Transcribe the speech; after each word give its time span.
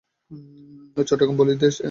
চট্টগ্রাম 0.97 1.35
বলির 1.37 1.57
দেশ। 1.57 1.75